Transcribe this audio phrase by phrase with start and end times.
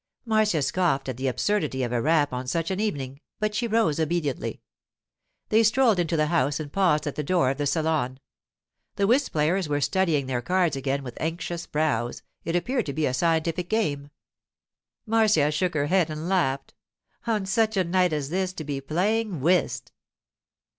[0.25, 3.99] Marcia scoffed at the absurdity of a wrap on such an evening, but she rose
[3.99, 4.59] obediently.
[5.49, 8.19] They strolled into the house and paused at the door of the salon.
[8.95, 13.05] The whist players were studying their cards again with anxious brows; it appeared to be
[13.05, 14.09] a scientific game.
[15.05, 16.73] Marcia shook her head and laughed.
[17.27, 19.91] 'On such a night as this to be playing whist!